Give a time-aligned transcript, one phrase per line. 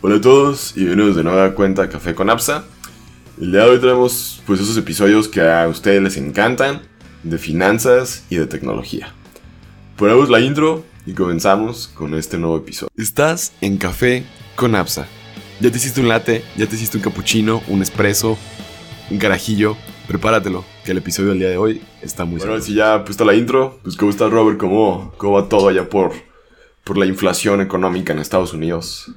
[0.00, 2.64] Hola a todos y bienvenidos de nueva cuenta a Café con Apsa.
[3.40, 6.82] El día de hoy traemos pues esos episodios que a ustedes les encantan,
[7.24, 9.12] de finanzas y de tecnología.
[9.96, 12.92] Ponemos la intro y comenzamos con este nuevo episodio.
[12.96, 14.24] Estás en Café
[14.54, 15.08] con Apsa.
[15.58, 18.38] Ya te hiciste un latte, ya te hiciste un cappuccino, un espresso,
[19.10, 19.76] un carajillo.
[20.06, 23.34] Prepáratelo, que el episodio del día de hoy está muy Bueno, si ya puesta la
[23.34, 24.58] intro, pues ¿cómo estás Robert?
[24.58, 26.12] ¿Cómo, cómo va todo allá por,
[26.84, 29.12] por la inflación económica en Estados Unidos?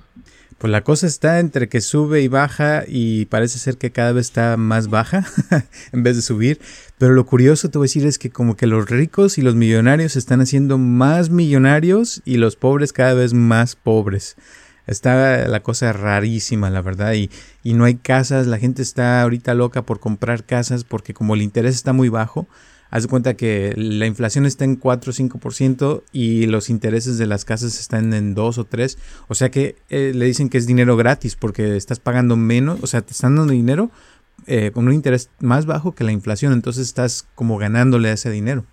[0.62, 4.28] Pues la cosa está entre que sube y baja y parece ser que cada vez
[4.28, 5.26] está más baja
[5.92, 6.62] en vez de subir.
[7.00, 9.56] Pero lo curioso te voy a decir es que como que los ricos y los
[9.56, 14.36] millonarios se están haciendo más millonarios y los pobres cada vez más pobres.
[14.86, 17.32] Está la cosa rarísima, la verdad, y,
[17.64, 21.42] y no hay casas, la gente está ahorita loca por comprar casas porque como el
[21.42, 22.48] interés está muy bajo,
[22.92, 27.26] haz de cuenta que la inflación está en 4 o 5% y los intereses de
[27.26, 28.98] las casas están en 2 o 3.
[29.30, 32.88] O sea que eh, le dicen que es dinero gratis porque estás pagando menos, o
[32.88, 33.90] sea, te están dando dinero
[34.46, 36.52] eh, con un interés más bajo que la inflación.
[36.52, 38.66] Entonces estás como ganándole a ese dinero.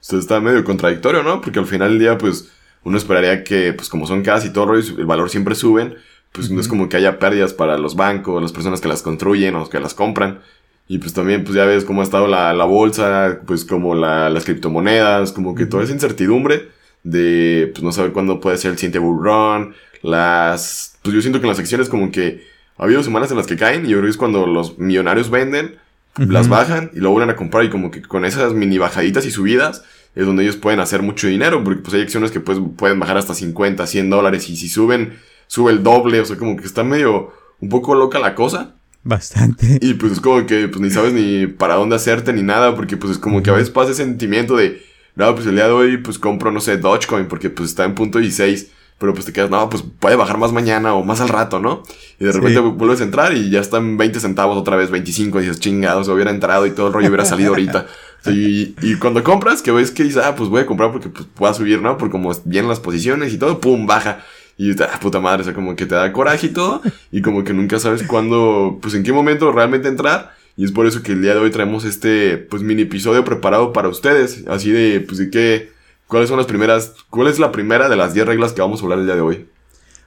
[0.00, 1.40] Esto está medio contradictorio, ¿no?
[1.40, 2.50] Porque al final del día, pues
[2.82, 5.94] uno esperaría que, pues como son casas y todo el valor siempre suben.
[6.32, 9.54] Pues no es como que haya pérdidas para los bancos, las personas que las construyen
[9.54, 10.40] o que las compran.
[10.88, 14.30] Y pues también, pues ya ves cómo ha estado la, la bolsa, pues como la,
[14.30, 16.68] las criptomonedas, como que toda esa incertidumbre
[17.02, 21.40] de, pues no saber cuándo puede ser el siguiente bull run, las, pues yo siento
[21.40, 22.46] que en las acciones como que
[22.78, 25.30] ha habido semanas en las que caen y yo creo que es cuando los millonarios
[25.30, 25.76] venden,
[26.18, 29.30] las bajan y luego vuelven a comprar y como que con esas mini bajaditas y
[29.30, 32.98] subidas es donde ellos pueden hacer mucho dinero, porque pues hay acciones que pues, pueden
[32.98, 36.64] bajar hasta 50, 100 dólares y si suben, sube el doble, o sea, como que
[36.64, 38.75] está medio un poco loca la cosa.
[39.06, 39.78] Bastante.
[39.80, 42.96] Y pues es como que pues ni sabes ni para dónde hacerte ni nada, porque
[42.96, 44.82] pues es como que a veces pasa ese sentimiento de,
[45.14, 47.94] no, pues el día de hoy pues compro, no sé, Dogecoin, porque pues está en
[47.94, 48.66] punto 16,
[48.98, 51.84] pero pues te quedas, no, pues puede bajar más mañana o más al rato, ¿no?
[52.18, 55.42] Y de repente vuelves a entrar y ya están 20 centavos otra vez, 25, y
[55.44, 57.86] dices, chingados, hubiera entrado y todo el rollo hubiera salido ahorita.
[58.28, 61.28] Y, y, cuando compras, que ves que dices, ah, pues voy a comprar porque pues,
[61.32, 61.96] pueda subir, ¿no?
[61.96, 64.24] Porque como vienen las posiciones y todo, pum, baja.
[64.58, 66.80] Y ah, puta madre, o sea, como que te da coraje y todo.
[67.12, 70.34] Y como que nunca sabes cuándo, pues en qué momento realmente entrar.
[70.56, 73.72] Y es por eso que el día de hoy traemos este, pues mini episodio preparado
[73.72, 74.44] para ustedes.
[74.48, 75.70] Así de, pues de qué,
[76.06, 78.84] cuáles son las primeras, cuál es la primera de las 10 reglas que vamos a
[78.84, 79.46] hablar el día de hoy.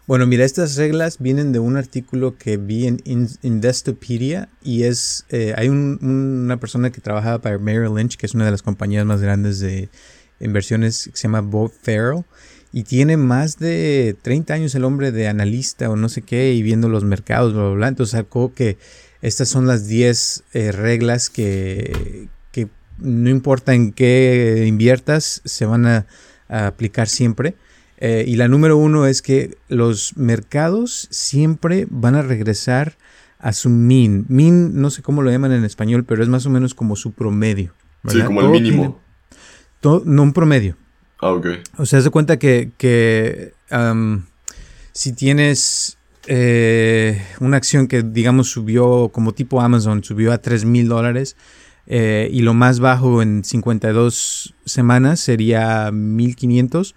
[0.08, 3.00] Bueno, mira, estas reglas vienen de un artículo que vi en
[3.44, 8.46] Investopedia y es, eh, hay una persona que trabaja para Merrill Lynch, que es una
[8.46, 9.90] de las compañías más grandes de
[10.40, 12.24] inversiones, que se llama Bob Farrell
[12.72, 16.62] y tiene más de 30 años el hombre de analista o no sé qué y
[16.62, 17.88] viendo los mercados, bla, bla, bla.
[17.88, 18.78] Entonces sacó que
[19.22, 22.68] estas son las 10 eh, reglas que, que,
[23.00, 26.06] no importa en qué inviertas, se van a,
[26.48, 27.56] aplicar siempre.
[27.98, 32.98] Eh, y la número uno es que los mercados siempre van a regresar
[33.40, 34.26] a su mean.
[34.30, 37.12] Mean, no sé cómo lo llaman en español, pero es más o menos como su
[37.12, 37.74] promedio.
[38.08, 39.00] Sí, como el mínimo.
[39.84, 40.76] no un promedio.
[41.22, 41.48] Ah, ok.
[41.78, 43.54] O sea, se cuenta que, que
[44.94, 45.98] si tienes
[46.28, 51.36] eh, una acción que, digamos, subió como tipo Amazon, subió a 3 mil dólares
[51.88, 56.96] eh, y lo más bajo en 52 semanas sería 1500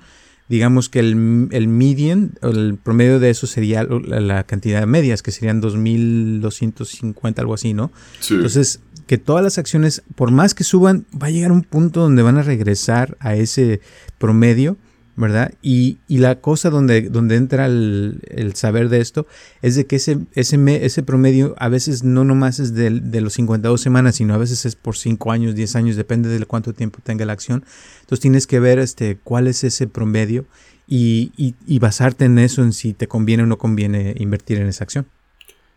[0.52, 5.30] digamos que el, el median, el promedio de eso sería la, cantidad de medias, que
[5.30, 7.90] serían 2.250, algo así, ¿no?
[8.20, 8.34] Sí.
[8.34, 12.22] Entonces, que todas las acciones, por más que suban, va a llegar un punto donde
[12.22, 13.80] van a regresar a ese
[14.18, 14.76] promedio,
[15.16, 15.52] ¿verdad?
[15.62, 19.26] Y, la cosa donde, donde entra el, saber de esto
[19.60, 23.34] es de que ese, ese, ese promedio a veces no nomás es de, de, los
[23.34, 27.00] 52 semanas, sino a veces es por 5 años, 10 años, depende de cuánto tiempo
[27.02, 27.64] tenga la acción.
[28.00, 30.46] Entonces tienes que ver este, cuál es ese promedio
[30.86, 34.84] y, y basarte en eso, en si te conviene o no conviene invertir en esa
[34.84, 35.06] acción.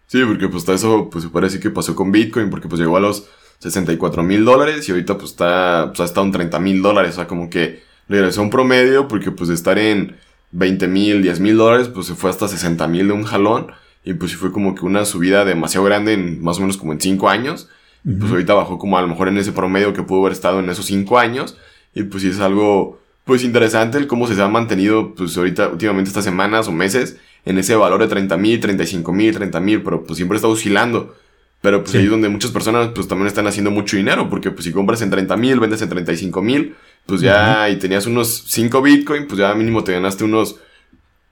[0.08, 3.00] Sí, porque pues eso pues se parece que pasó con Bitcoin, porque pues llegó a
[3.00, 3.28] los
[3.60, 7.28] 64 mil dólares y ahorita pues está, pues hasta un 30 mil dólares, o sea,
[7.28, 10.18] como que regresó un promedio, porque pues de estar en
[10.52, 13.72] 20 mil, 10 mil dólares, pues se fue hasta 60 mil de un jalón,
[14.04, 16.94] y pues sí fue como que una subida demasiado grande en más o menos como
[16.94, 17.70] en 5 años,
[18.04, 20.60] y pues ahorita bajó como a lo mejor en ese promedio que pudo haber estado
[20.60, 21.58] en esos 5 años,
[21.96, 26.10] y pues sí es algo pues interesante el cómo se ha mantenido pues ahorita últimamente
[26.10, 30.04] estas semanas o meses en ese valor de 30 mil, 35 mil, 30 mil, pero
[30.04, 31.16] pues siempre está oscilando.
[31.62, 34.66] Pero pues ahí es donde muchas personas pues también están haciendo mucho dinero, porque pues
[34.66, 36.76] si compras en 30 mil, vendes en 35 mil,
[37.08, 40.60] pues ya y tenías unos 5 Bitcoin, pues ya mínimo te ganaste unos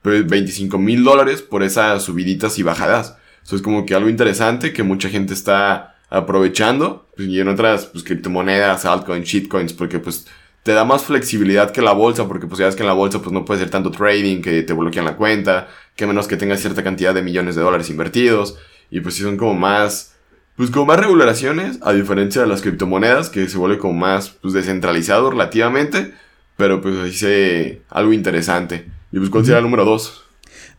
[0.02, 3.16] 25 pues, mil dólares por esas subiditas y bajadas.
[3.44, 7.86] Eso es como que algo interesante que mucha gente está aprovechando, pues, y en otras
[7.86, 10.26] pues criptomonedas, altcoins, shitcoins, porque pues
[10.64, 13.20] te da más flexibilidad que la bolsa, porque pues ya ves que en la bolsa
[13.20, 16.60] pues no puede ser tanto trading, que te bloquean la cuenta, que menos que tengas
[16.60, 18.56] cierta cantidad de millones de dólares invertidos,
[18.90, 20.14] y pues sí son como más,
[20.56, 24.54] pues como más regulaciones, a diferencia de las criptomonedas, que se vuelve como más pues
[24.54, 26.14] descentralizado relativamente,
[26.56, 28.86] pero pues ahí se algo interesante.
[29.12, 30.24] Y pues ¿cuál sería el número dos?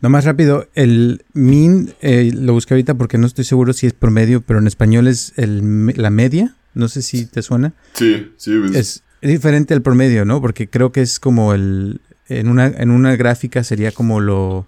[0.01, 3.93] No más rápido, el min eh, lo busqué ahorita porque no estoy seguro si es
[3.93, 6.55] promedio, pero en español es el, la media.
[6.73, 7.73] No sé si te suena.
[7.93, 8.59] Sí, sí.
[8.59, 8.75] Pues.
[8.75, 10.41] Es, es diferente al promedio, ¿no?
[10.41, 12.01] Porque creo que es como el...
[12.27, 14.67] En una, en una gráfica sería como lo...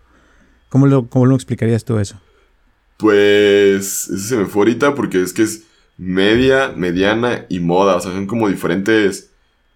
[0.69, 2.19] ¿Cómo lo, cómo lo explicarías tú eso?
[2.97, 4.09] Pues...
[4.09, 5.63] Ese se me fue ahorita porque es que es
[5.97, 7.95] media, mediana y moda.
[7.95, 9.31] O sea, son como diferentes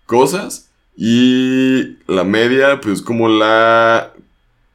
[0.05, 0.69] cosas.
[0.95, 4.13] Y la media, pues como la...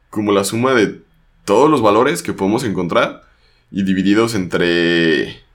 [0.09, 1.01] Como la suma de
[1.45, 3.23] todos los valores que podemos encontrar.
[3.71, 5.46] Y divididos entre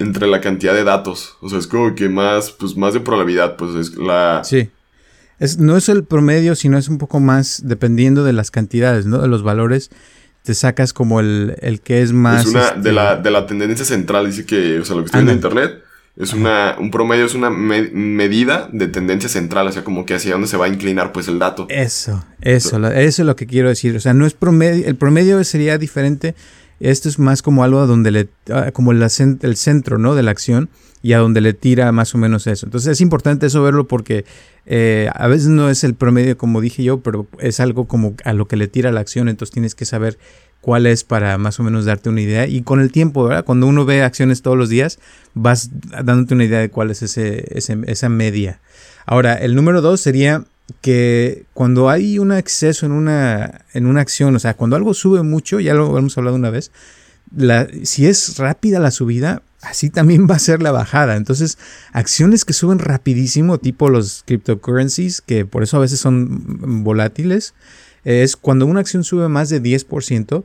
[0.00, 1.36] entre la cantidad de datos.
[1.40, 4.42] O sea, es como que más, pues más de probabilidad, pues es la...
[4.44, 4.70] Sí.
[5.38, 9.18] Es, no es el promedio, sino es un poco más dependiendo de las cantidades, ¿no?
[9.18, 9.90] De los valores.
[10.42, 12.46] Te sacas como el, el que es más...
[12.46, 15.06] Es una de, la, este de la tendencia central, dice que, o sea, lo que
[15.06, 15.82] estoy en internet,
[16.16, 20.32] es una, un promedio es una medida de tendencia central, o sea, como que hacia
[20.32, 21.66] dónde se va a inclinar pues el dato.
[21.68, 23.96] Eso, eso, eso es lo que quiero decir.
[23.96, 26.34] O sea, no es promedio, el promedio sería diferente
[26.80, 28.28] esto es más como algo donde le,
[28.72, 30.14] como el, el centro, ¿no?
[30.14, 30.70] De la acción
[31.02, 32.66] y a donde le tira más o menos eso.
[32.66, 34.24] Entonces es importante eso verlo porque
[34.66, 38.32] eh, a veces no es el promedio como dije yo, pero es algo como a
[38.32, 40.18] lo que le tira la acción, entonces tienes que saber
[40.60, 43.44] cuál es para más o menos darte una idea y con el tiempo, ¿verdad?
[43.44, 44.98] Cuando uno ve acciones todos los días,
[45.34, 45.70] vas
[46.04, 48.60] dándote una idea de cuál es ese, esa media.
[49.06, 50.44] Ahora, el número dos sería
[50.80, 55.22] que cuando hay un exceso en una, en una acción, o sea, cuando algo sube
[55.22, 56.70] mucho, ya lo hemos hablado una vez,
[57.34, 61.16] la, si es rápida la subida, así también va a ser la bajada.
[61.16, 61.58] Entonces,
[61.92, 67.54] acciones que suben rapidísimo, tipo los cryptocurrencies, que por eso a veces son volátiles,
[68.04, 70.44] es cuando una acción sube más de 10%,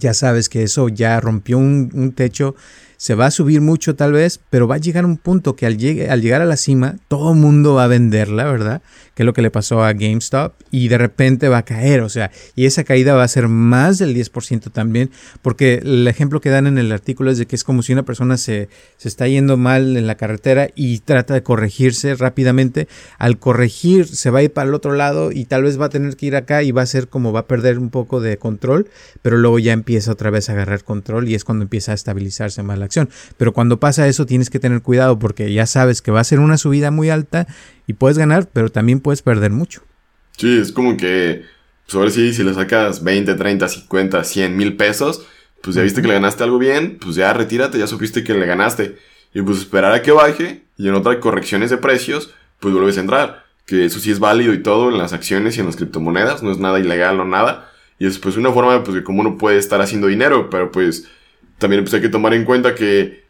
[0.00, 2.56] ya sabes que eso ya rompió un, un techo
[2.96, 5.76] se va a subir mucho tal vez, pero va a llegar un punto que al,
[6.08, 8.82] al llegar a la cima, todo el mundo va a venderla, ¿verdad?
[9.14, 12.08] Que es lo que le pasó a GameStop, y de repente va a caer, o
[12.08, 15.10] sea, y esa caída va a ser más del 10% también,
[15.42, 18.04] porque el ejemplo que dan en el artículo es de que es como si una
[18.04, 22.88] persona se, se está yendo mal en la carretera y trata de corregirse rápidamente,
[23.18, 25.90] al corregir se va a ir para el otro lado y tal vez va a
[25.90, 28.38] tener que ir acá y va a ser como va a perder un poco de
[28.38, 28.88] control,
[29.22, 32.62] pero luego ya empieza otra vez a agarrar control y es cuando empieza a estabilizarse
[32.62, 33.10] más la acción.
[33.36, 36.40] Pero cuando pasa eso tienes que tener cuidado porque ya sabes que va a ser
[36.40, 37.46] una subida muy alta
[37.86, 39.82] y puedes ganar, pero también puedes perder mucho.
[40.36, 41.44] Sí, es como que,
[41.86, 45.26] pues ahora sí, si le sacas 20, 30, 50, 100 mil pesos,
[45.60, 48.46] pues ya viste que le ganaste algo bien, pues ya retírate, ya supiste que le
[48.46, 48.96] ganaste.
[49.32, 53.00] Y pues esperar a que baje y en otras correcciones de precios, pues vuelves a
[53.00, 53.44] entrar.
[53.66, 56.52] Que eso sí es válido y todo en las acciones y en las criptomonedas, no
[56.52, 57.70] es nada ilegal o nada.
[57.98, 61.08] Y es pues una forma pues de cómo uno puede estar haciendo dinero, pero pues
[61.58, 63.24] también pues, hay que tomar en cuenta que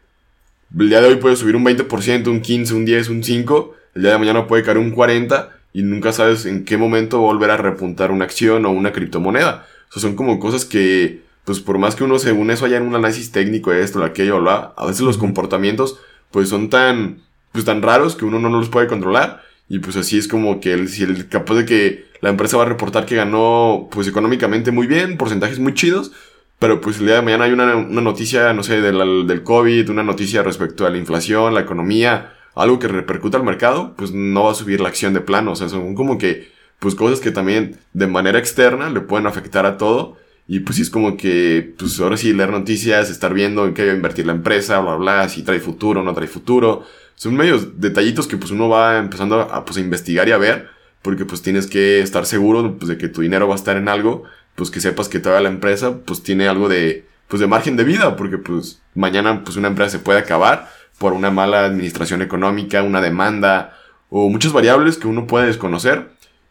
[0.77, 4.01] el día de hoy puede subir un 20%, un 15, un 10, un 5, el
[4.01, 7.57] día de mañana puede caer un 40 y nunca sabes en qué momento volver a
[7.57, 9.67] repuntar una acción o una criptomoneda.
[9.89, 12.83] O sea, son como cosas que, pues por más que uno según eso haya en
[12.83, 15.99] un análisis técnico de esto, aquello, bla, a veces los comportamientos
[16.31, 17.19] pues son tan,
[17.51, 19.43] pues tan raros que uno no los puede controlar.
[19.67, 22.63] Y pues así es como que el, si el capaz de que la empresa va
[22.63, 26.11] a reportar que ganó pues económicamente muy bien, porcentajes muy chidos,
[26.59, 30.03] pero pues el día de mañana hay una, noticia, no sé, del, del COVID, una
[30.03, 34.51] noticia respecto a la inflación, la economía, algo que repercuta al mercado, pues no va
[34.51, 35.51] a subir la acción de plano.
[35.51, 39.65] O sea, son como que, pues cosas que también de manera externa le pueden afectar
[39.65, 40.17] a todo.
[40.47, 43.91] Y pues es como que, pues ahora sí, leer noticias, estar viendo en qué va
[43.91, 46.83] a invertir la empresa, bla, bla, si trae futuro, no trae futuro.
[47.15, 50.69] Son medios detallitos que pues uno va empezando a, pues, a investigar y a ver,
[51.01, 53.89] porque pues tienes que estar seguro pues, de que tu dinero va a estar en
[53.89, 54.23] algo
[54.55, 57.83] pues que sepas que toda la empresa pues tiene algo de, pues de margen de
[57.83, 62.83] vida, porque pues mañana pues una empresa se puede acabar por una mala administración económica,
[62.83, 63.77] una demanda
[64.09, 66.09] o muchas variables que uno puede desconocer,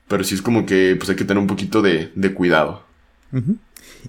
[0.09, 2.85] pero sí es como que pues hay que tener un poquito de, cuidado.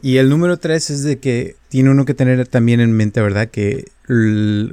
[0.02, 3.50] Y el número tres es de que tiene uno que tener también en mente, ¿verdad?
[3.50, 3.86] Que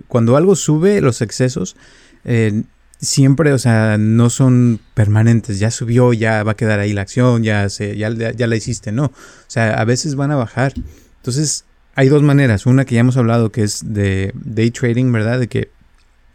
[0.09, 1.77] cuando algo sube, los excesos,
[2.25, 2.65] eh,
[3.03, 7.43] siempre, o sea, no son permanentes, ya subió, ya va a quedar ahí la acción,
[7.43, 9.07] ya, se, ya, ya la hiciste, no.
[9.07, 9.13] O
[9.49, 10.73] sea, a veces van a bajar.
[11.17, 11.65] Entonces,
[11.97, 12.65] hay dos maneras.
[12.65, 15.41] Una que ya hemos hablado que es de day trading, ¿verdad?
[15.41, 15.71] De que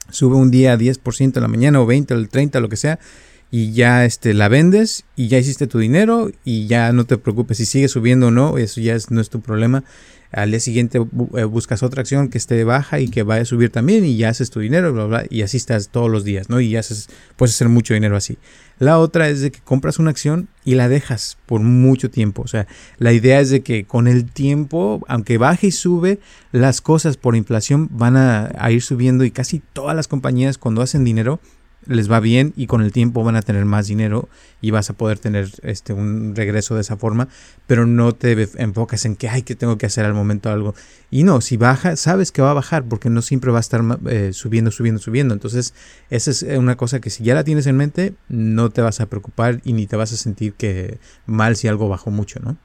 [0.10, 3.00] sube un día 10% en la mañana o 20 o el 30, lo que sea,
[3.50, 7.58] y ya este, la vendes y ya hiciste tu dinero y ya no te preocupes
[7.58, 9.84] si sigue subiendo o no, eso ya no es tu problema.
[10.30, 10.98] Al día siguiente
[11.38, 14.28] eh, buscas otra acción que esté baja y que vaya a subir también y ya
[14.28, 16.60] haces tu dinero, bla, bla, y así estás todos los días, ¿no?
[16.60, 18.38] Y haces, puedes hacer mucho dinero así.
[18.78, 22.42] La otra es de que compras una acción y la dejas por mucho tiempo.
[22.42, 26.20] O sea, la idea es de que con el tiempo, aunque baje y sube,
[26.52, 31.06] las cosas por inflación van a ir subiendo y casi todas las compañías cuando hacen
[31.06, 31.40] dinero
[31.88, 34.30] les va bien y con el tiempo van a tener más dinero
[34.62, 37.28] y vas a poder tener este un regreso de esa forma,
[37.66, 40.76] pero no te enfocas en que ay que tengo que hacer al momento algo.
[41.10, 43.82] Y no, si baja, sabes que va a bajar porque no siempre va a estar
[44.08, 45.34] eh, subiendo, subiendo, subiendo.
[45.34, 45.74] Entonces,
[46.10, 49.06] esa es una cosa que si ya la tienes en mente, no te vas a
[49.06, 52.58] preocupar y ni te vas a sentir que mal si algo bajó mucho, ¿no?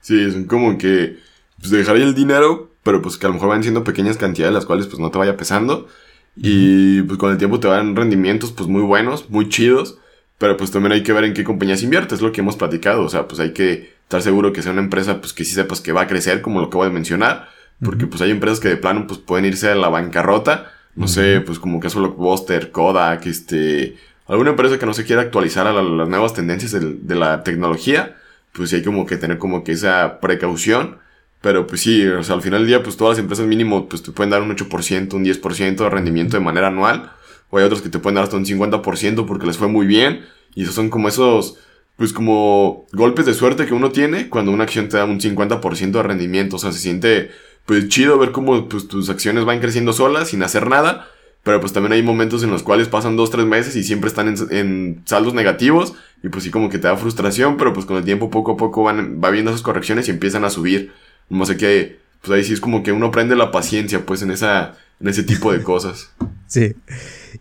[0.00, 1.18] Sí, es como que
[1.58, 4.54] pues dejar ahí el dinero, pero pues que a lo mejor van siendo pequeñas cantidades
[4.54, 5.88] las cuales pues no te vaya pesando
[6.36, 9.98] y pues con el tiempo te dan rendimientos pues muy buenos, muy chidos.
[10.38, 13.02] Pero pues también hay que ver en qué compañías inviertes, es lo que hemos platicado.
[13.02, 15.80] O sea, pues hay que estar seguro que sea una empresa pues que sí sepas
[15.80, 17.48] que va a crecer, como lo acabo de mencionar.
[17.80, 20.72] Porque pues hay empresas que de plano pues pueden irse a la bancarrota.
[20.96, 23.96] No sé, pues como caso Blockbuster, Kodak, este...
[24.26, 28.16] Alguna empresa que no se quiera actualizar a las nuevas tendencias de, de la tecnología.
[28.52, 30.98] Pues sí hay como que tener como que esa precaución.
[31.44, 34.02] Pero pues sí, o sea, al final del día, pues todas las empresas mínimo, pues
[34.02, 37.12] te pueden dar un 8%, un 10% de rendimiento de manera anual.
[37.50, 40.24] O hay otros que te pueden dar hasta un 50% porque les fue muy bien.
[40.54, 41.58] Y esos son como esos,
[41.98, 45.90] pues como golpes de suerte que uno tiene cuando una acción te da un 50%
[45.90, 46.56] de rendimiento.
[46.56, 47.30] O sea, se siente
[47.66, 51.10] pues chido ver cómo pues, tus acciones van creciendo solas sin hacer nada.
[51.42, 54.28] Pero pues también hay momentos en los cuales pasan dos, tres meses y siempre están
[54.28, 55.92] en, en, saldos negativos.
[56.22, 58.56] Y pues sí como que te da frustración, pero pues con el tiempo poco a
[58.56, 60.90] poco van, va viendo esas correcciones y empiezan a subir.
[61.28, 64.30] No sé qué, pues ahí sí es como que uno aprende la paciencia, pues, en,
[64.30, 66.10] esa, en ese tipo de cosas.
[66.46, 66.74] sí.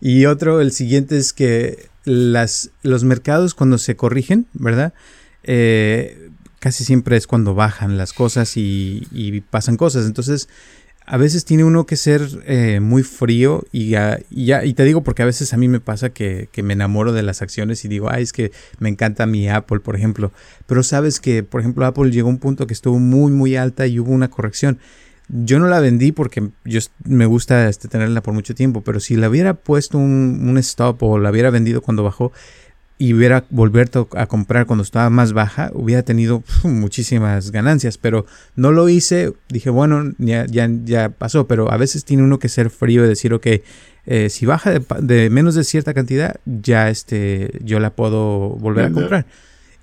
[0.02, 4.94] Y otro, el siguiente es que las, los mercados cuando se corrigen, ¿verdad?
[5.44, 10.06] Eh, casi siempre es cuando bajan las cosas y, y pasan cosas.
[10.06, 10.50] Entonces,
[11.06, 15.22] a veces tiene uno que ser eh, muy frío y, ya, y, te digo porque
[15.22, 18.24] a veces a mí me pasa que, me enamoro de las acciones y digo, ay,
[18.24, 20.32] es que me encanta mi Apple, por ejemplo.
[20.66, 23.86] Pero sabes que, por ejemplo, Apple llegó a un punto que estuvo muy, muy alta
[23.86, 24.80] y hubo una corrección.
[25.28, 29.16] Yo no la vendí porque yo me gusta este, tenerla por mucho tiempo, pero si
[29.16, 32.32] la hubiera puesto un, un stop o la hubiera vendido cuando bajó,
[32.98, 38.72] y hubiera vuelto a comprar cuando estaba más baja, hubiera tenido muchísimas ganancias, pero no
[38.72, 43.04] lo hice, dije, bueno, ya, ya, pasó, pero a veces tiene uno que ser frío
[43.04, 43.48] y decir, ok,
[44.06, 48.92] eh, si baja de, menos de cierta cantidad, ya este, yo la puedo volver a
[48.92, 49.26] comprar.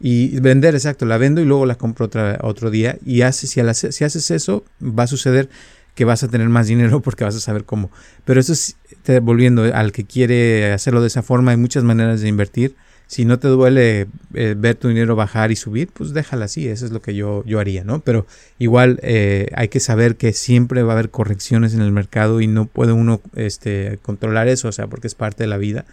[0.03, 2.97] Y vender, exacto, la vendo y luego la compro otra, otro día.
[3.05, 3.61] Y hace, si,
[3.93, 5.51] si haces eso, va a suceder
[5.95, 7.91] que vas a tener más dinero porque vas a saber cómo.
[8.25, 8.77] Pero eso es,
[9.21, 12.77] volviendo al que quiere hacerlo de esa forma, hay muchas maneras de invertir
[13.11, 16.87] si no te duele eh, ver tu dinero bajar y subir, pues déjala así, eso
[16.87, 17.99] es lo que yo, yo haría, ¿no?
[17.99, 18.25] Pero
[18.61, 22.47] igual eh, hay que saber que siempre va a haber correcciones en el mercado y
[22.47, 25.87] no puede uno este, controlar eso, o sea, porque es parte de la vida.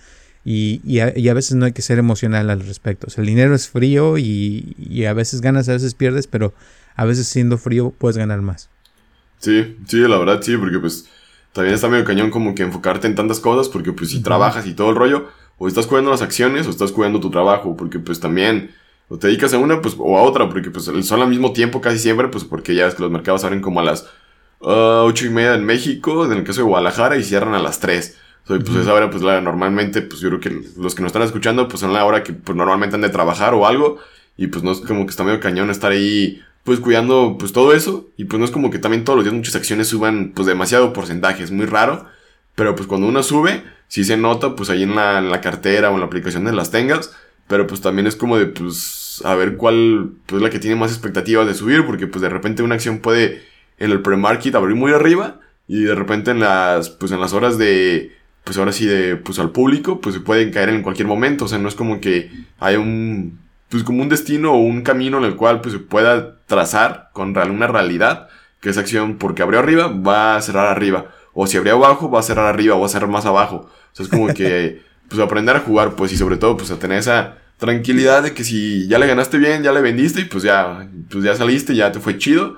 [0.46, 3.08] Y, y, a, veces no hay que ser emocional al respecto.
[3.08, 6.54] O sea, el dinero es frío y, y a veces ganas, a veces pierdes, pero
[6.96, 8.70] a veces siendo frío puedes ganar más.
[9.40, 11.10] Sí, sí, la verdad sí, porque pues
[11.52, 14.76] también está medio cañón como que enfocarte en tantas cosas, porque pues si trabajas y
[14.76, 18.20] todo el rollo, o estás cuidando las acciones o estás cuidando tu trabajo, porque pues
[18.20, 18.72] también
[19.10, 21.82] o te dedicas a una pues, o a otra, porque pues son al mismo tiempo
[21.82, 24.04] casi siempre, pues porque ya es que los mercados abren como a las
[24.60, 27.80] uh, ocho y media en México, en el caso de Guadalajara, y cierran a las
[27.80, 28.18] 3.
[28.50, 31.22] O pues esa hora, pues la, normalmente, pues yo creo que los que nos están
[31.24, 33.98] escuchando, pues son la hora que pues normalmente han de trabajar o algo,
[34.38, 37.74] y pues no es como que está medio cañón estar ahí pues cuidando pues todo
[37.74, 40.46] eso y pues no es como que también todos los días muchas acciones suban pues
[40.46, 42.06] demasiado porcentaje, es muy raro,
[42.58, 46.00] pero pues cuando una sube, sí se nota pues ahí en la, cartera o en
[46.00, 47.16] la aplicación de las tengas,
[47.48, 50.90] pero pues también es como de pues a ver cuál pues la que tiene más
[50.90, 53.44] expectativas de subir, porque pues de repente una acción puede
[53.78, 57.60] en el pre-market abrir muy arriba y de repente en las pues en las horas
[57.60, 58.12] de
[58.44, 61.48] pues ahora sí de pues al público pues se pueden caer en cualquier momento, o
[61.48, 63.38] sea, no es como que hay un
[63.70, 67.38] pues como un destino o un camino en el cual pues se pueda trazar con
[67.38, 68.30] una realidad
[68.62, 72.20] que esa acción porque abrió arriba va a cerrar arriba o si abrió abajo, va
[72.20, 73.70] a cerrar arriba o va a cerrar más abajo.
[73.70, 76.80] O sea, es como que, pues aprender a jugar, pues, y sobre todo, pues a
[76.80, 80.44] tener esa tranquilidad de que si ya le ganaste bien, ya le vendiste y pues
[80.44, 82.58] ya, pues ya saliste, ya te fue chido.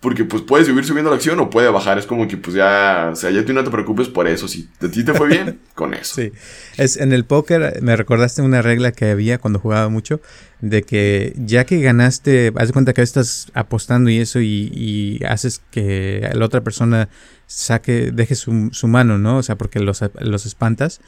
[0.00, 1.98] Porque pues puede subir subiendo la acción o puede bajar.
[1.98, 4.46] Es como que pues ya, o sea, ya tú no te preocupes por eso.
[4.46, 6.14] Si a ti te fue bien, con eso.
[6.14, 6.30] Sí.
[6.76, 10.20] Es, en el póker me recordaste una regla que había cuando jugaba mucho.
[10.60, 15.24] De que ya que ganaste, haz de cuenta que estás apostando y eso y, y
[15.24, 17.08] haces que la otra persona
[17.48, 19.38] saque, deje su, mano, ¿no?
[19.38, 21.00] O sea, porque los, los espantas.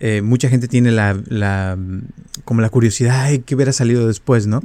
[0.00, 1.78] eh, mucha gente tiene la, la,
[2.44, 4.60] como la curiosidad, ay, ¿qué hubiera salido después, no?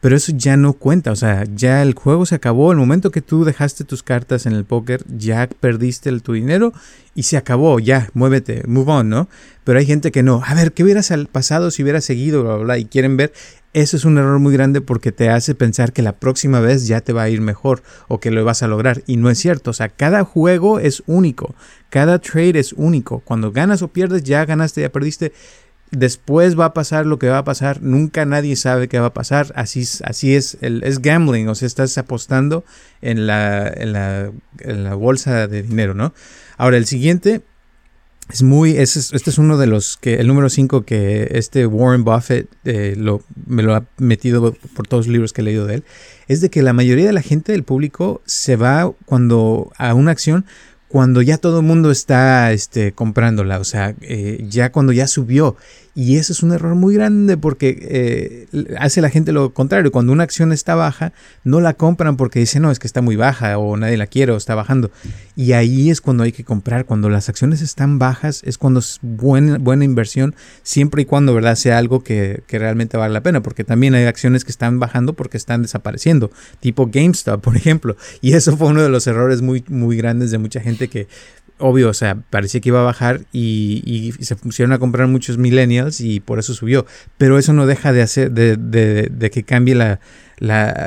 [0.00, 3.20] Pero eso ya no cuenta, o sea, ya el juego se acabó, el momento que
[3.20, 6.72] tú dejaste tus cartas en el póker, ya perdiste tu dinero
[7.14, 9.28] y se acabó, ya, muévete, move on, ¿no?
[9.64, 12.64] Pero hay gente que no, a ver, ¿qué hubiera pasado si hubiera seguido, bla, bla,
[12.64, 13.32] bla, y quieren ver,
[13.72, 17.02] eso es un error muy grande porque te hace pensar que la próxima vez ya
[17.02, 19.02] te va a ir mejor o que lo vas a lograr.
[19.06, 19.70] Y no es cierto.
[19.70, 21.54] O sea, cada juego es único.
[21.88, 23.20] Cada trade es único.
[23.20, 25.32] Cuando ganas o pierdes, ya ganaste, ya perdiste
[25.90, 29.14] después va a pasar lo que va a pasar, nunca nadie sabe qué va a
[29.14, 32.64] pasar, así, así es, es gambling, o sea, estás apostando
[33.00, 34.30] en la, en la,
[34.60, 36.14] en la bolsa de dinero, ¿no?
[36.56, 37.42] Ahora, el siguiente
[38.32, 42.48] es muy, este es uno de los que, el número 5 que este Warren Buffett
[42.64, 45.84] eh, lo, me lo ha metido por todos los libros que he leído de él,
[46.28, 50.12] es de que la mayoría de la gente del público se va cuando a una
[50.12, 50.44] acción
[50.90, 55.56] cuando ya todo el mundo está este, comprándola, o sea, eh, ya cuando ya subió.
[55.94, 59.90] Y eso es un error muy grande porque eh, hace la gente lo contrario.
[59.90, 63.16] Cuando una acción está baja, no la compran porque dicen, no, es que está muy
[63.16, 64.90] baja o nadie la quiere o está bajando.
[65.34, 66.84] Y ahí es cuando hay que comprar.
[66.84, 71.56] Cuando las acciones están bajas es cuando es buena, buena inversión, siempre y cuando, ¿verdad?,
[71.56, 73.42] sea algo que, que realmente vale la pena.
[73.42, 76.30] Porque también hay acciones que están bajando porque están desapareciendo,
[76.60, 77.96] tipo GameStop, por ejemplo.
[78.20, 81.08] Y eso fue uno de los errores muy, muy grandes de mucha gente que
[81.60, 86.00] obvio, o sea, parecía que iba a bajar y, se pusieron a comprar muchos millennials
[86.00, 86.86] y por eso subió.
[87.18, 90.00] Pero eso no deja de hacer, de, de, que cambie la,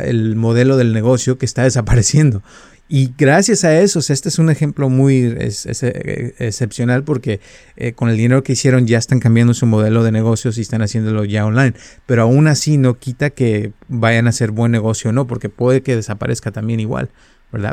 [0.03, 2.43] el modelo del negocio que está desapareciendo.
[2.89, 7.39] Y gracias a eso, este es un ejemplo muy excepcional porque
[7.75, 10.81] eh, con el dinero que hicieron ya están cambiando su modelo de negocios y están
[10.81, 11.73] haciéndolo ya online.
[12.05, 15.81] Pero aún así no quita que vayan a hacer buen negocio o no, porque puede
[15.81, 17.09] que desaparezca también igual.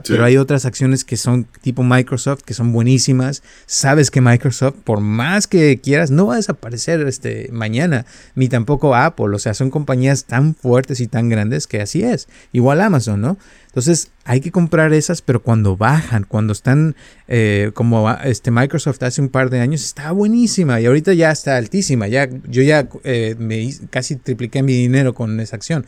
[0.06, 3.42] Pero hay otras acciones que son tipo Microsoft, que son buenísimas.
[3.64, 8.94] Sabes que Microsoft, por más que quieras, no va a desaparecer este, mañana, ni tampoco
[8.94, 9.34] Apple.
[9.34, 12.28] O sea, son compañías tan fuertes y tan grandes que así es.
[12.52, 13.38] Igual Amazon, ¿no?
[13.70, 16.96] Entonces hay que comprar esas, pero cuando bajan, cuando están
[17.28, 21.56] eh, como este Microsoft hace un par de años, estaba buenísima y ahorita ya está
[21.56, 22.08] altísima.
[22.08, 25.87] Ya, yo ya eh, me casi tripliqué mi dinero con esa acción.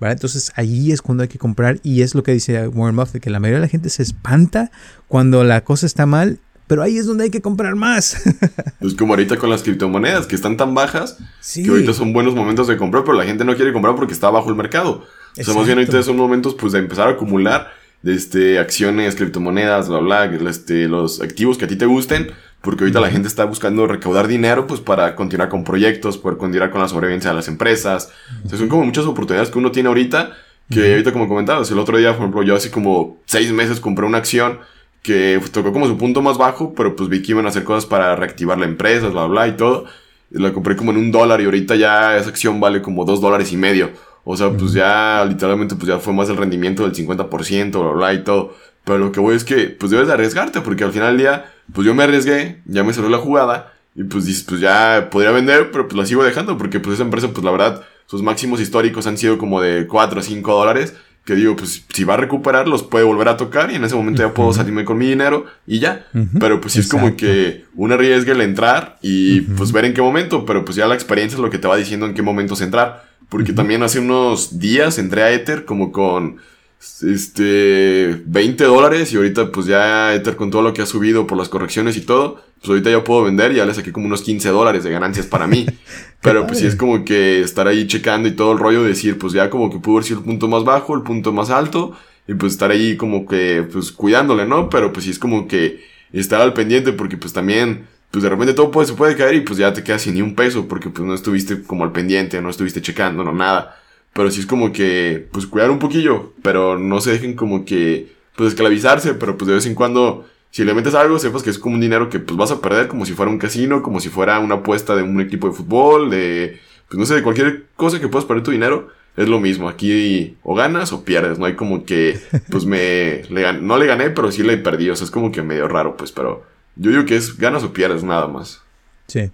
[0.00, 0.14] ¿verdad?
[0.14, 3.29] Entonces ahí es cuando hay que comprar y es lo que dice Warren Buffett, que
[3.30, 4.70] la mayoría de la gente se espanta
[5.08, 6.38] cuando la cosa está mal
[6.70, 8.22] pero ahí es donde hay que comprar más.
[8.78, 11.18] pues como ahorita con las criptomonedas, que están tan bajas,
[11.52, 14.30] que ahorita son buenos momentos de comprar, pero la gente no quiere comprar porque está
[14.30, 15.04] bajo el mercado.
[15.36, 17.72] O sea, más bien ahorita son momentos pues de empezar a acumular
[18.04, 23.00] este, acciones, criptomonedas, bla, bla, este, los activos que a ti te gusten, porque ahorita
[23.00, 26.86] la gente está buscando recaudar dinero pues para continuar con proyectos, poder continuar con la
[26.86, 28.12] sobrevivencia de las empresas.
[28.44, 30.36] O sea, son como muchas oportunidades que uno tiene ahorita,
[30.70, 34.06] que ahorita como comentabas, el otro día, por ejemplo, yo hace como seis meses compré
[34.06, 34.60] una acción
[35.02, 37.86] que tocó como su punto más bajo, pero pues vi que iban a hacer cosas
[37.86, 39.86] para reactivar la empresa, bla, bla, y todo.
[40.30, 43.52] La compré como en un dólar y ahorita ya esa acción vale como dos dólares
[43.52, 43.90] y medio.
[44.24, 48.14] O sea, pues ya literalmente pues ya fue más el rendimiento del 50%, bla, bla,
[48.14, 48.54] y todo.
[48.84, 51.52] Pero lo que voy es que pues debes de arriesgarte porque al final del día
[51.72, 55.32] pues yo me arriesgué, ya me salió la jugada y pues dices pues ya podría
[55.32, 58.60] vender, pero pues la sigo dejando porque pues esa empresa pues la verdad sus máximos
[58.60, 60.94] históricos han sido como de 4 o 5 dólares
[61.24, 63.94] que digo, pues si va a recuperar, los puede volver a tocar y en ese
[63.94, 66.08] momento ya puedo salirme con mi dinero y ya.
[66.40, 70.02] Pero pues sí es como que un arriesgue el entrar y pues ver en qué
[70.02, 72.60] momento, pero pues ya la experiencia es lo que te va diciendo en qué momentos
[72.62, 73.04] entrar.
[73.28, 76.38] Porque también hace unos días entré a Ether como con
[76.80, 81.38] este 20 dólares y ahorita pues ya Ether con todo lo que ha subido por
[81.38, 84.22] las correcciones y todo, pues ahorita ya puedo vender y ya le saqué como unos
[84.22, 85.66] 15 dólares de ganancias para mí.
[86.20, 89.32] Pero pues sí es como que estar ahí checando y todo el rollo, decir pues
[89.32, 91.96] ya como que pudo haber sido el punto más bajo, el punto más alto
[92.28, 94.68] y pues estar ahí como que pues cuidándole, ¿no?
[94.68, 98.54] Pero pues sí es como que estar al pendiente porque pues también pues de repente
[98.54, 100.90] todo puede, se puede caer y pues ya te quedas sin ni un peso porque
[100.90, 103.76] pues no estuviste como al pendiente, no estuviste checando, no nada.
[104.12, 108.12] Pero sí es como que, pues cuidar un poquillo, pero no se dejen como que,
[108.36, 111.58] pues esclavizarse, pero pues de vez en cuando, si le metes algo, sepas que es
[111.58, 114.08] como un dinero que pues vas a perder como si fuera un casino, como si
[114.08, 116.58] fuera una apuesta de un equipo de fútbol, de,
[116.88, 118.88] pues no sé, de cualquier cosa que puedas perder tu dinero.
[119.16, 122.18] Es lo mismo, aquí o ganas o pierdes, no hay como que,
[122.50, 125.42] pues me, le, no le gané, pero sí le perdí, o sea, es como que
[125.42, 126.44] medio raro, pues, pero
[126.76, 128.62] yo digo que es ganas o pierdes, nada más.
[129.08, 129.30] Sí.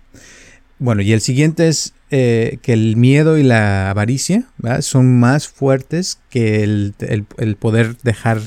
[0.79, 4.45] Bueno, y el siguiente es eh, que el miedo y la avaricia
[4.81, 6.95] son más fuertes que el,
[7.59, 8.41] poder dejar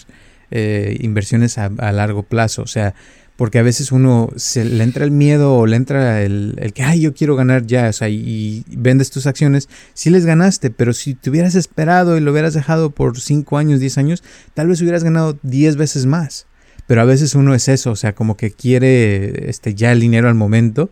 [0.52, 2.62] eh, inversiones a, largo plazo.
[2.62, 2.96] O sea,
[3.40, 7.00] porque a veces uno se le entra el miedo o le entra el, que, ay,
[7.00, 11.14] yo quiero ganar ya, o sea, y, vendes tus acciones, sí les ganaste, pero si
[11.14, 15.06] te hubieras esperado y lo hubieras dejado por 5 años, 10 años, tal vez hubieras
[15.06, 16.48] ganado 10 veces más.
[16.86, 20.28] Pero a veces uno es eso, o sea, como que quiere este, ya el dinero
[20.28, 20.90] al momento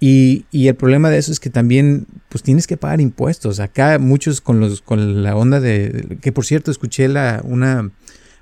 [0.00, 3.60] Y, y, el problema de eso es que también pues tienes que pagar impuestos.
[3.60, 7.92] Acá muchos con los con la onda de que por cierto escuché la una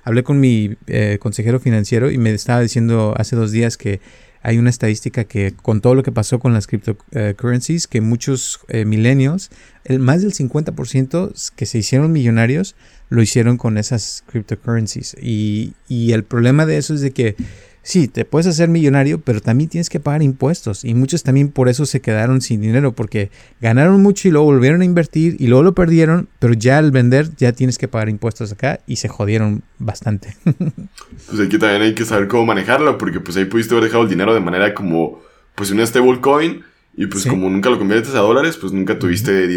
[0.03, 4.01] hablé con mi eh, consejero financiero y me estaba diciendo hace dos días que
[4.43, 8.83] hay una estadística que con todo lo que pasó con las cryptocurrencies, que muchos eh,
[8.83, 9.49] milenios,
[9.85, 12.75] el, más del 50% que se hicieron millonarios,
[13.07, 15.15] lo hicieron con esas cryptocurrencies.
[15.21, 17.37] Y, y el problema de eso es de que
[17.83, 20.83] sí, te puedes hacer millonario, pero también tienes que pagar impuestos.
[20.83, 23.29] Y muchos también por eso se quedaron sin dinero, porque
[23.61, 27.29] ganaron mucho y luego volvieron a invertir y luego lo perdieron, pero ya al vender
[27.37, 30.35] ya tienes que pagar impuestos acá y se jodieron bastante.
[30.45, 34.09] pues aquí también hay que saber cómo manejarlo, porque pues ahí pudiste haber dejado el
[34.09, 35.21] dinero de manera como,
[35.53, 36.63] pues una stablecoin.
[36.95, 39.47] Y pues como nunca lo conviertes a dólares, pues nunca tuviste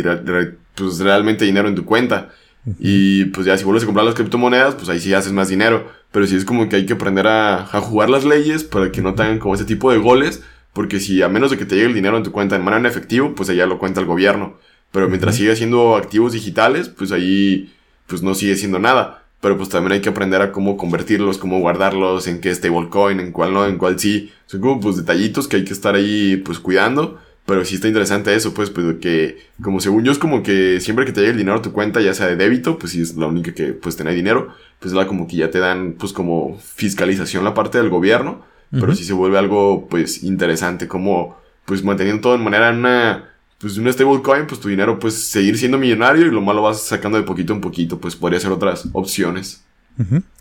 [0.74, 2.30] pues, realmente dinero en tu cuenta.
[2.78, 5.88] Y pues ya si vuelves a comprar las criptomonedas, pues ahí sí haces más dinero.
[6.16, 9.14] Pero sí es como que hay que aprender a, jugar las leyes para que no
[9.14, 10.42] tengan como ese tipo de goles.
[10.72, 12.80] Porque si a menos de que te llegue el dinero en tu cuenta de manera
[12.80, 14.56] en efectivo, pues allá lo cuenta el gobierno.
[14.92, 17.70] Pero mientras sigue siendo activos digitales, pues ahí
[18.06, 19.24] pues no sigue siendo nada.
[19.42, 23.30] Pero pues también hay que aprender a cómo convertirlos, cómo guardarlos, en qué stablecoin, en
[23.30, 24.32] cuál no, en cuál sí.
[24.46, 27.20] Son como pues detallitos que hay que estar ahí pues cuidando.
[27.46, 31.04] Pero sí está interesante eso, pues, pues que, como según yo, es como que siempre
[31.04, 33.16] que te llegue el dinero a tu cuenta, ya sea de débito, pues sí es
[33.16, 34.48] la única que, pues, tener dinero,
[34.80, 38.94] pues la como que ya te dan, pues, como fiscalización la parte del gobierno, pero
[38.96, 43.78] sí se vuelve algo, pues, interesante, como, pues, manteniendo todo de manera en una, pues,
[43.78, 47.24] una stablecoin, pues, tu dinero, pues, seguir siendo millonario y lo malo vas sacando de
[47.24, 49.65] poquito en poquito, pues, podría ser otras opciones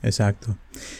[0.03, 0.57] exacto.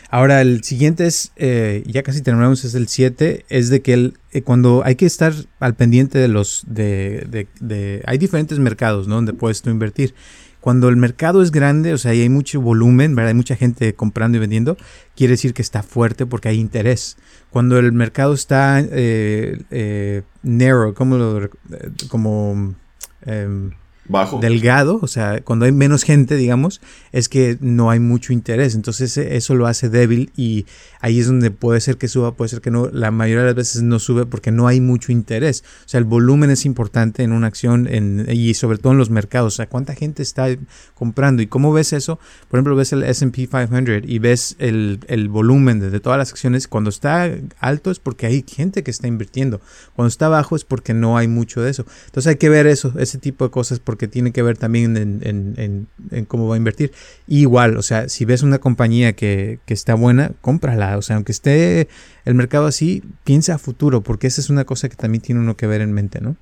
[0.09, 4.17] Ahora, el siguiente es, eh, ya casi terminamos, es el 7, es de que el,
[4.31, 9.15] eh, cuando hay que estar al pendiente de los, de, de, hay diferentes mercados, ¿no?
[9.15, 10.13] Donde puedes tú invertir.
[10.61, 13.19] Cuando el mercado es grande, o sea, y hay mucho volumen.
[13.19, 14.77] Hay mucha gente comprando y vendiendo,
[15.15, 17.17] quiere decir que está fuerte porque hay interés.
[17.51, 21.51] Cuando el mercado está eh, narrow, como, lo,
[22.09, 22.73] como
[23.27, 23.73] em,
[24.07, 24.39] Bajo.
[24.39, 28.75] delgado, o sea, cuando hay menos gente, digamos, es que no hay mucho interés.
[28.75, 30.65] Entonces e, eso lo hace débil y
[31.01, 32.89] ahí es donde puede ser que suba, puede ser que no.
[32.91, 35.63] La mayoría de las veces no sube porque no hay mucho interés.
[35.85, 37.87] O sea, el volumen es importante en una acción
[38.29, 39.53] y sobre todo en los mercados.
[39.53, 40.47] O sea, cuánta gente está
[40.93, 42.19] comprando y cómo ves eso.
[42.49, 46.31] Por ejemplo, ves el SP 500 y ves el, el volumen de, de todas las
[46.31, 46.67] acciones.
[46.67, 49.61] Cuando está alto es porque hay gente que está invirtiendo.
[49.95, 51.85] Cuando está bajo es porque no hay mucho de eso.
[52.05, 55.87] Entonces hay que ver eso, ese tipo de cosas porque tiene que ver también en,
[56.27, 56.91] cómo va a invertir.
[57.27, 60.97] igual, o sea, si ves una compañía que, está buena, cómprala.
[60.97, 61.87] O sea, aunque esté
[62.25, 65.57] el mercado así, piensa a futuro, porque esa es una cosa que también tiene uno
[65.57, 66.35] que ver en mente, ¿no?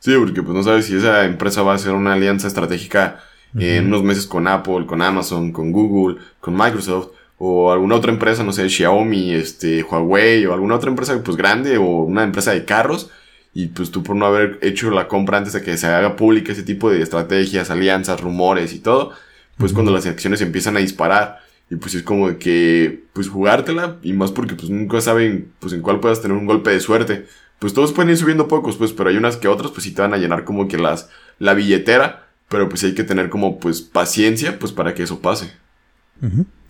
[0.00, 3.20] Sí, porque pues no sabes si esa empresa va a hacer una alianza estratégica
[3.54, 8.42] en unos meses con Apple, con Amazon, con Google, con Microsoft o alguna otra empresa,
[8.42, 12.64] no sé, Xiaomi, este, Huawei o alguna otra empresa pues grande o una empresa de
[12.64, 13.10] carros
[13.54, 16.52] y pues tú por no haber hecho la compra antes de que se haga pública
[16.52, 19.12] ese tipo de estrategias, alianzas, rumores y todo,
[19.56, 24.12] pues cuando las acciones empiezan a disparar y pues es como que pues jugártela y
[24.12, 27.26] más porque pues nunca saben pues en cuál puedas tener un golpe de suerte.
[27.58, 30.00] Pues todos pueden ir subiendo pocos, pues, pero hay unas que otras pues sí te
[30.00, 33.82] van a llenar como que las la billetera, pero pues hay que tener como pues
[33.82, 35.52] paciencia pues para que eso pase.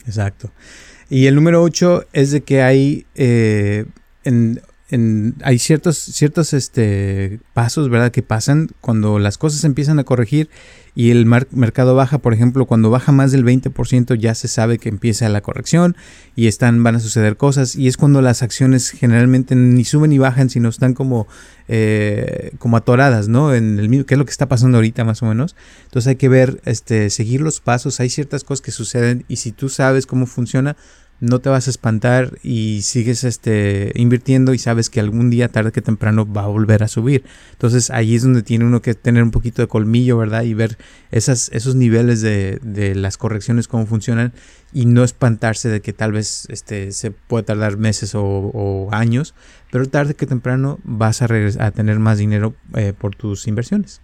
[0.07, 0.51] Exacto.
[1.11, 3.87] Y el número 8 es de que hay eh,
[4.25, 8.11] en, hay ciertos, ciertos este, pasos, ¿verdad?
[8.11, 10.49] Que pasan cuando las cosas empiezan a corregir
[10.95, 14.89] y el mercado baja, por ejemplo, cuando baja más del 20% ya se sabe que
[14.89, 15.95] empieza la corrección
[16.35, 20.19] y están, van a suceder cosas y es cuando las acciones generalmente ni suben ni
[20.19, 21.29] bajan, sino están como,
[21.69, 23.55] eh, como atoradas, ¿no?
[23.55, 25.55] En el ¿qué es lo que está pasando ahorita más o menos?
[25.85, 29.53] Entonces hay que ver, este, seguir los pasos, hay ciertas cosas que suceden y si
[29.53, 30.77] tú sabes cómo funciona,
[31.21, 35.73] no te vas a espantar y sigues este, invirtiendo y sabes que algún día, tarde
[35.73, 37.25] que temprano, va a volver a subir.
[37.53, 40.43] Entonces ahí es donde tiene uno que tener un poquito de colmillo, ¿verdad?
[40.43, 40.79] Y ver
[41.11, 44.33] esas, esos niveles de, de las correcciones, cómo funcionan
[44.73, 49.35] y no espantarse de que tal vez este, se puede tardar meses o, años,
[49.71, 51.29] pero tarde que temprano vas a,
[51.61, 54.01] a tener más dinero eh, por tus inversiones.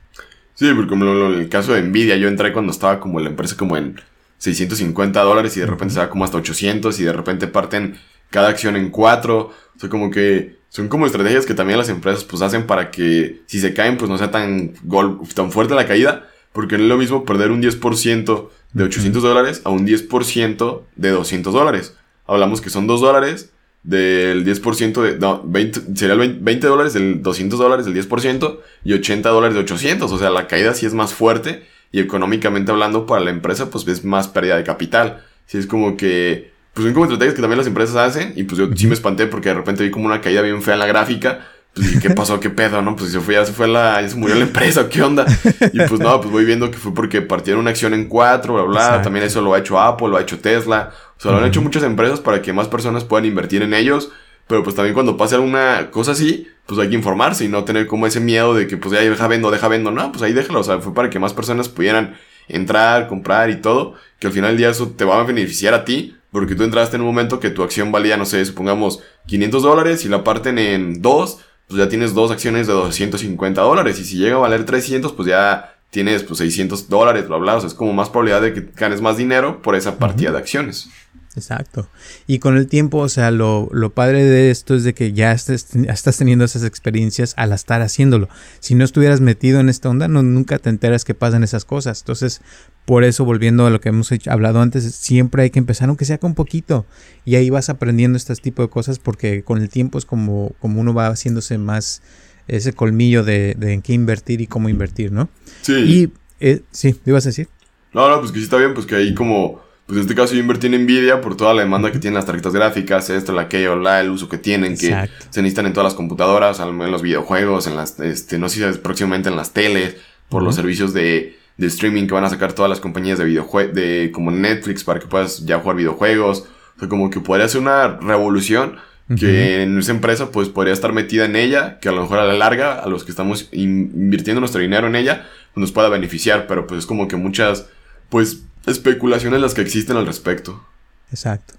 [0.54, 3.56] Sí, porque como en el caso de Nvidia, yo entré cuando estaba como la empresa
[3.56, 3.96] como en
[4.38, 7.98] 650 dólares y de repente se va como hasta 800 y de repente parten
[8.30, 9.52] cada acción en cuatro.
[9.76, 13.42] O sea, como que son como estrategias que también las empresas pues hacen para que
[13.46, 16.28] si se caen pues no sea tan, gol tan fuerte la caída.
[16.52, 21.10] Porque no es lo mismo perder un 10% de 800 dólares a un 10% de
[21.10, 21.96] 200 dólares.
[22.26, 23.50] Hablamos que son 2 dólares
[23.82, 25.18] del 10% de...
[25.18, 29.60] No, 20, sería el 20, dólares del 200 dólares del 10% y 80 dólares de
[29.62, 30.10] 800.
[30.10, 31.64] O sea, la caída sí es más fuerte
[31.94, 35.22] y económicamente hablando para la empresa pues es más pérdida de capital.
[35.46, 38.58] Si es como que, pues son como estrategias que también las empresas hacen y pues
[38.58, 40.86] yo sí me espanté porque de repente vi como una caída bien fea en la
[40.86, 42.40] gráfica, Pues, ¿qué pasó?
[42.40, 42.82] ¿Qué pedo?
[42.82, 45.24] No, pues se fue, ya se fue la, ya se murió la empresa, ¿qué onda?
[45.72, 48.64] Y pues no, pues voy viendo que fue porque partieron una acción en cuatro, bla,
[48.64, 49.02] bla.
[49.02, 50.90] También eso lo ha hecho Apple, lo ha hecho Tesla.
[51.16, 54.10] O sea, lo han hecho muchas empresas para que más personas puedan invertir en ellos.
[54.46, 57.86] Pero pues también cuando pase alguna cosa así, pues hay que informarse y no tener
[57.86, 59.90] como ese miedo de que pues ya deja vendo, deja vendo.
[59.90, 60.60] No, pues ahí déjalo.
[60.60, 62.16] O sea, fue para que más personas pudieran
[62.48, 63.94] entrar, comprar y todo.
[64.18, 66.16] Que al final del día eso te va a beneficiar a ti.
[66.30, 70.04] Porque tú entraste en un momento que tu acción valía, no sé, supongamos 500 dólares
[70.04, 73.98] y la parten en dos pues ya tienes dos acciones de 250 dólares.
[73.98, 77.56] Y si llega a valer 300, pues ya tienes pues 600 dólares, bla, bla.
[77.56, 80.38] O sea, es como más probabilidad de que ganes más dinero por esa partida de
[80.38, 80.88] acciones.
[81.36, 81.88] Exacto.
[82.26, 85.32] Y con el tiempo, o sea, lo, lo padre de esto es de que ya
[85.32, 88.28] estás teniendo esas experiencias al estar haciéndolo.
[88.60, 92.00] Si no estuvieras metido en esta onda, no, nunca te enteras que pasan esas cosas.
[92.00, 92.40] Entonces,
[92.84, 96.18] por eso, volviendo a lo que hemos hablado antes, siempre hay que empezar, aunque sea
[96.18, 96.86] con poquito.
[97.24, 100.80] Y ahí vas aprendiendo este tipo de cosas porque con el tiempo es como, como
[100.80, 102.02] uno va haciéndose más
[102.46, 105.28] ese colmillo de, en qué invertir y cómo invertir, ¿no?
[105.62, 105.72] Sí.
[105.72, 107.48] Y, eh, sí, ¿me ibas a decir?
[107.92, 110.34] No, no, pues que sí está bien, pues que ahí como, pues en este caso
[110.34, 113.42] yo invertí en Nvidia por toda la demanda que tienen las tarjetas gráficas, esto, la
[113.42, 117.02] aquello, la, el uso que tienen, que se necesitan en todas las computadoras, en los
[117.02, 119.96] videojuegos, en las, este, no sé si próximamente en las teles,
[120.28, 123.74] por los servicios de de streaming que van a sacar todas las compañías de videojuegos,
[123.74, 126.46] de como Netflix para que puedas ya jugar videojuegos.
[126.76, 128.76] O sea, como que podría ser una revolución
[129.18, 132.24] que en esa empresa pues podría estar metida en ella, que a lo mejor a
[132.24, 136.46] la larga, a los que estamos invirtiendo nuestro dinero en ella, pues nos pueda beneficiar,
[136.46, 137.68] pero pues es como que muchas
[138.08, 140.64] pues especulaciones las que existen al respecto.
[141.10, 141.54] Exacto.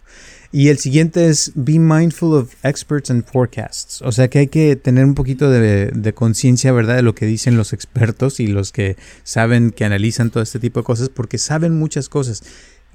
[0.51, 4.01] Y el siguiente es Be mindful of experts and forecasts.
[4.01, 7.57] O sea que hay que tener un poquito de, conciencia, ¿verdad?, de lo que dicen
[7.57, 11.77] los expertos y los que saben, que analizan todo este tipo de cosas, porque saben
[11.77, 12.41] muchas cosas.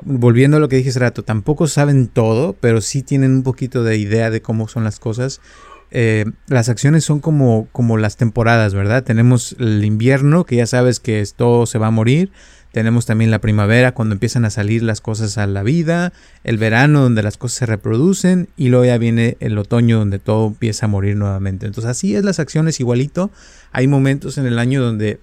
[0.03, 3.85] Volviendo a lo que dije hace rato, tampoco saben todo, pero sí tienen un poquito
[3.85, 5.43] de idea de cómo son las cosas.
[5.91, 9.05] Eh, las acciones son como, como las temporadas, ¿verdad?
[9.05, 12.33] Tenemos el invierno, que ya sabes que todo se va a morir.
[12.73, 16.13] Tenemos también la primavera cuando empiezan a salir las cosas a la vida,
[16.45, 20.49] el verano donde las cosas se reproducen y luego ya viene el otoño donde todo
[20.49, 21.67] empieza a morir nuevamente.
[21.67, 23.31] Entonces así es las acciones igualito.
[23.73, 25.21] Hay momentos en el año donde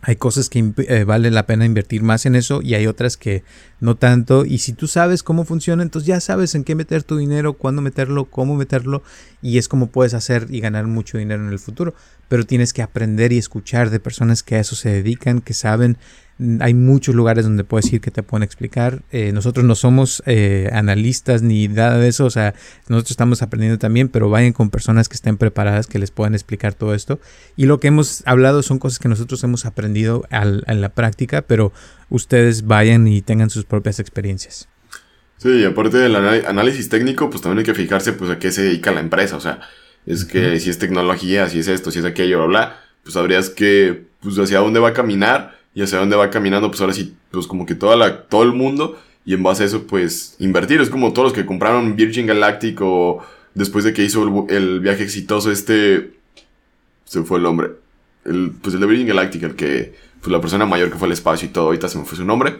[0.00, 3.42] hay cosas que eh, vale la pena invertir más en eso y hay otras que
[3.80, 4.44] no tanto.
[4.44, 7.82] Y si tú sabes cómo funciona, entonces ya sabes en qué meter tu dinero, cuándo
[7.82, 9.02] meterlo, cómo meterlo
[9.42, 11.94] y es como puedes hacer y ganar mucho dinero en el futuro.
[12.28, 15.98] Pero tienes que aprender y escuchar de personas que a eso se dedican, que saben
[16.60, 19.02] hay muchos lugares donde puedes ir que te pueden explicar.
[19.10, 22.54] Eh, nosotros no somos eh, analistas ni nada de eso, o sea,
[22.88, 26.74] nosotros estamos aprendiendo también, pero vayan con personas que estén preparadas que les puedan explicar
[26.74, 27.18] todo esto.
[27.56, 31.72] Y lo que hemos hablado son cosas que nosotros hemos aprendido en la práctica, pero
[32.08, 34.68] ustedes vayan y tengan sus propias experiencias.
[35.38, 38.90] Sí, aparte del análisis técnico, pues también hay que fijarse pues a qué se dedica
[38.90, 39.60] la empresa, o sea,
[40.04, 43.50] es que si es tecnología, si es esto, si es aquello, bla, bla, pues sabrías
[43.50, 47.14] que, pues hacia dónde va a caminar y hacia dónde va caminando, pues ahora sí,
[47.30, 50.80] pues como que toda la, todo el mundo y en base a eso, pues invertir.
[50.80, 53.22] Es como todos los que compraron Virgin Galactic o
[53.54, 56.12] después de que hizo el, viaje exitoso este,
[57.04, 57.72] se fue el nombre,
[58.24, 61.12] el, pues el de Virgin Galactic, el que, pues la persona mayor que fue al
[61.12, 62.56] espacio y todo, ahorita se me fue su nombre.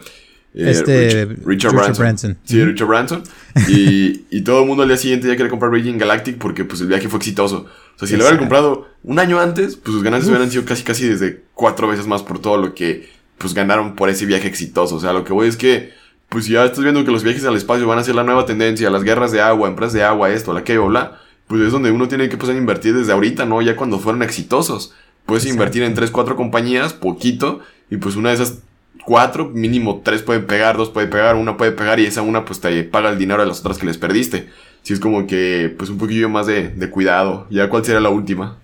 [0.53, 2.37] Eh, este, Richard, Branson.
[2.43, 3.23] Sí, Richard Branson.
[3.67, 6.81] Y, y, todo el mundo al día siguiente ya quiere comprar Virgin Galactic porque pues
[6.81, 7.67] el viaje fue exitoso.
[7.95, 10.83] O sea, si lo hubieran comprado un año antes, pues sus ganancias hubieran sido casi
[10.83, 14.95] casi desde cuatro veces más por todo lo que pues ganaron por ese viaje exitoso.
[14.95, 15.91] O sea, lo que voy es que
[16.29, 18.89] pues ya estás viendo que los viajes al espacio van a ser la nueva tendencia,
[18.89, 22.07] las guerras de agua, empresas de agua, esto, la que bla, pues es donde uno
[22.07, 23.61] tiene que a invertir desde ahorita, ¿no?
[23.61, 24.93] Ya cuando fueron exitosos.
[25.25, 27.59] Puedes invertir en tres, cuatro compañías, poquito,
[27.89, 28.59] y pues una de esas
[29.05, 32.59] cuatro, mínimo tres pueden pegar, dos puede pegar, una puede pegar y esa una pues
[32.59, 34.49] te paga el dinero de las otras que les perdiste.
[34.81, 37.47] Si es como que pues un poquillo más de cuidado.
[37.49, 38.57] ¿Ya cuál será la última?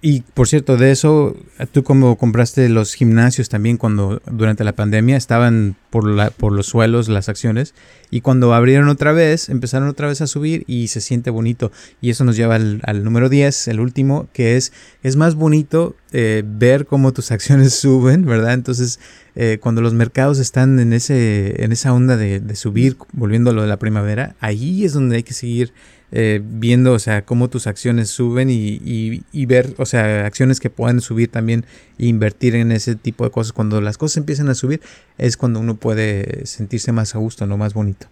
[0.00, 1.36] Y por cierto, de eso,
[1.72, 6.66] tú como compraste los gimnasios también cuando durante la pandemia estaban por, la, por los
[6.66, 7.74] suelos las acciones
[8.08, 11.72] y cuando abrieron otra vez, empezaron otra vez a subir y se siente bonito.
[12.00, 16.44] Y eso nos lleva al, número 10, el último, que es, es más bonito eh,
[16.46, 18.54] ver cómo tus acciones suben, ¿verdad?
[18.54, 19.00] Entonces,
[19.34, 23.52] eh, cuando los mercados están en, ese, en esa onda de, de subir, volviendo a
[23.52, 25.72] lo de la primavera, ahí es donde hay que seguir
[26.10, 28.80] eh, viendo, o sea, cómo tus acciones suben y,
[29.32, 31.66] y, ver, o sea, acciones que puedan subir también
[31.98, 33.52] e invertir en ese tipo de cosas.
[33.52, 34.80] Cuando las cosas empiezan a subir
[35.18, 37.56] es cuando uno puede sentirse más a gusto, ¿no?
[37.56, 38.06] Más bonito.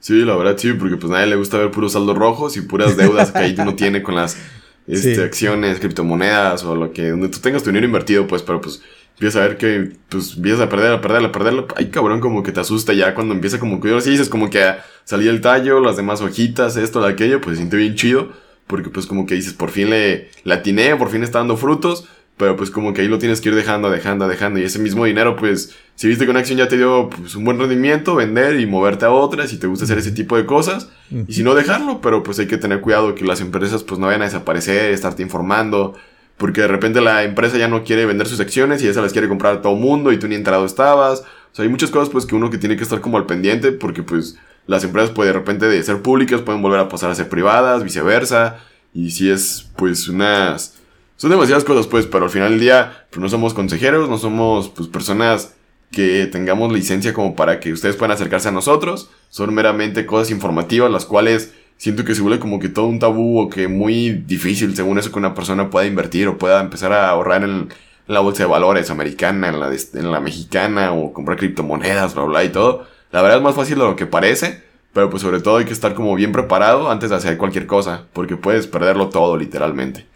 [0.00, 2.62] Sí, la verdad sí, porque pues a nadie le gusta ver puros saldos rojos y
[2.62, 4.36] puras deudas que ahí uno tiene con las
[4.88, 8.82] este, acciones, criptomonedas o lo que, donde tú tengas tu dinero invertido, pues, pero pues
[9.14, 11.64] empiezas a ver que, pues, empiezas a perder, a perder, a perder.
[11.76, 14.50] Ay, cabrón, como que te asusta ya cuando empieza como que, ahora sí dices como
[14.50, 18.30] que salía el tallo, las demás hojitas, esto, aquello, pues se siente bien chido.
[18.66, 22.06] porque pues como que dices, por fin le, la atiné, por fin está dando frutos,
[22.38, 24.58] pero pues como que ahí lo tienes que ir dejando, dejando, dejando.
[24.58, 27.44] Y ese mismo dinero, pues, si viste que una acción ya te dio pues, un
[27.44, 30.88] buen rendimiento, vender y moverte a otra, si te gusta hacer ese tipo de cosas.
[31.28, 34.06] Y si no, dejarlo, pero pues hay que tener cuidado que las empresas pues no
[34.06, 35.94] vayan a desaparecer, estarte informando.
[36.42, 39.12] Porque de repente la empresa ya no quiere vender sus acciones y ya se las
[39.12, 41.20] quiere comprar a todo mundo y tú ni entrado estabas.
[41.20, 43.70] O sea, hay muchas cosas pues que uno que tiene que estar como al pendiente
[43.70, 47.14] porque pues las empresas pues de repente de ser públicas pueden volver a pasar a
[47.14, 48.58] ser privadas, viceversa.
[48.92, 50.82] Y si es pues unas
[51.22, 54.70] son demasiadas cosas, pues, pero al final del día, pues no somos consejeros, no somos,
[54.70, 55.54] pues, personas
[55.92, 59.08] que tengamos licencia como para que ustedes puedan acercarse a nosotros.
[59.30, 61.52] Son meramente cosas informativas, las cuales
[61.82, 65.10] siento que se vuelve como que todo un tabú o que muy difícil, según eso,
[65.10, 67.70] que una persona pueda invertir o pueda empezar a ahorrar en,
[68.06, 72.44] la bolsa de valores americana, en la, en la mexicana o comprar criptomonedas, bla, bla,
[72.44, 72.86] y todo.
[73.10, 75.72] La verdad es más fácil de lo que parece, pero pues sobre todo hay que
[75.72, 80.06] estar como bien preparado antes de hacer cualquier cosa, porque puedes perderlo todo literalmente.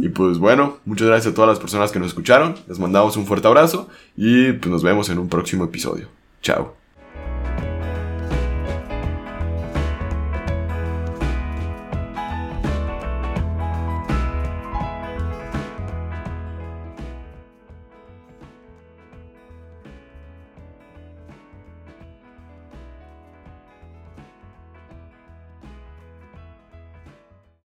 [0.00, 2.54] Y pues bueno, muchas gracias a todas las personas que nos escucharon.
[2.68, 6.08] Les mandamos un fuerte abrazo y pues nos vemos en un próximo episodio.
[6.40, 6.81] Chao.